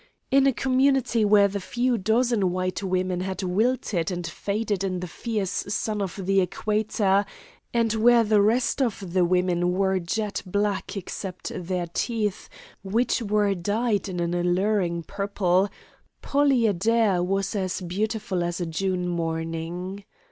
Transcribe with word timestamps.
In 0.31 0.47
a 0.47 0.51
community 0.51 1.23
where 1.23 1.47
the 1.47 1.59
few 1.59 1.95
dozen 1.95 2.49
white 2.51 2.81
women 2.81 3.19
had 3.19 3.43
wilted 3.43 4.09
and 4.09 4.25
faded 4.25 4.83
in 4.83 4.99
the 4.99 5.05
fierce 5.07 5.63
sun 5.67 6.01
of 6.01 6.25
the 6.25 6.41
equator, 6.41 7.23
and 7.71 7.93
where 7.93 8.23
the 8.23 8.41
rest 8.41 8.81
of 8.81 9.13
the 9.13 9.23
women 9.23 9.73
were 9.73 9.99
jet 9.99 10.41
black 10.43 10.97
except 10.97 11.51
their 11.55 11.85
teeth, 11.85 12.49
which 12.81 13.21
were 13.21 13.53
dyed 13.53 14.09
an 14.09 14.33
alluring 14.33 15.03
purple, 15.03 15.69
Polly 16.23 16.65
Adair 16.65 17.21
was 17.21 17.55
as 17.55 17.79
beautiful 17.79 18.43
as 18.43 18.59
a 18.59 18.65
June 18.65 19.07
morning. 19.07 20.03